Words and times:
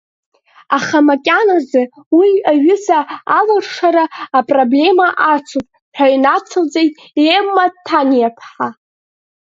Аха 0.77 0.99
макьаназы 1.07 1.83
уи 2.17 2.31
аҩыза 2.51 2.99
алыршара 3.37 4.05
апроблема 4.37 5.07
ацуп, 5.33 5.67
ҳәа 5.95 6.07
нацылҵеит 6.23 6.93
Емма 7.37 7.65
Ҭаниаԥҳа. 7.85 8.67